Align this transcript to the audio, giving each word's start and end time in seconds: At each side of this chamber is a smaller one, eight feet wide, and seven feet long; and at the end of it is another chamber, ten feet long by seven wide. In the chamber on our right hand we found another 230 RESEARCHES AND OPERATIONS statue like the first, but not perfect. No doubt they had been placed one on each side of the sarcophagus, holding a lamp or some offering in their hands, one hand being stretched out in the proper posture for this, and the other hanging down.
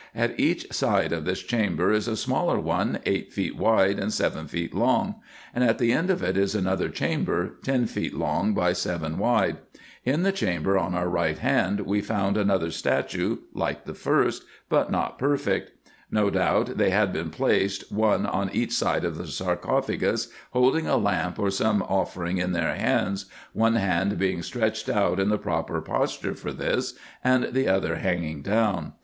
At 0.15 0.39
each 0.39 0.65
side 0.73 1.13
of 1.13 1.25
this 1.25 1.43
chamber 1.43 1.91
is 1.91 2.07
a 2.07 2.17
smaller 2.17 2.59
one, 2.59 2.97
eight 3.05 3.31
feet 3.31 3.55
wide, 3.55 3.99
and 3.99 4.11
seven 4.11 4.47
feet 4.47 4.73
long; 4.73 5.21
and 5.53 5.63
at 5.63 5.77
the 5.77 5.91
end 5.93 6.09
of 6.09 6.23
it 6.23 6.35
is 6.35 6.55
another 6.55 6.89
chamber, 6.89 7.57
ten 7.63 7.85
feet 7.85 8.15
long 8.15 8.55
by 8.55 8.73
seven 8.73 9.19
wide. 9.19 9.57
In 10.03 10.23
the 10.23 10.31
chamber 10.31 10.75
on 10.75 10.95
our 10.95 11.07
right 11.07 11.37
hand 11.37 11.81
we 11.81 12.01
found 12.01 12.35
another 12.35 12.71
230 12.71 12.73
RESEARCHES 12.73 13.13
AND 13.13 13.29
OPERATIONS 13.29 13.45
statue 13.53 13.59
like 13.59 13.85
the 13.85 13.93
first, 13.93 14.43
but 14.69 14.89
not 14.89 15.19
perfect. 15.19 15.71
No 16.09 16.31
doubt 16.31 16.79
they 16.79 16.89
had 16.89 17.13
been 17.13 17.29
placed 17.29 17.91
one 17.91 18.25
on 18.25 18.49
each 18.53 18.71
side 18.73 19.05
of 19.05 19.19
the 19.19 19.27
sarcophagus, 19.27 20.29
holding 20.49 20.87
a 20.87 20.97
lamp 20.97 21.37
or 21.37 21.51
some 21.51 21.83
offering 21.83 22.39
in 22.39 22.53
their 22.53 22.73
hands, 22.73 23.27
one 23.53 23.75
hand 23.75 24.17
being 24.17 24.41
stretched 24.41 24.89
out 24.89 25.19
in 25.19 25.29
the 25.29 25.37
proper 25.37 25.79
posture 25.79 26.33
for 26.33 26.51
this, 26.51 26.95
and 27.23 27.53
the 27.53 27.67
other 27.67 27.97
hanging 27.97 28.41
down. 28.41 28.93